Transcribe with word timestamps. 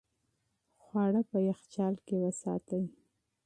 خواړه 0.83 1.21
په 1.29 1.37
یخچال 1.49 1.95
کې 2.05 2.15
وساتئ. 2.23 2.83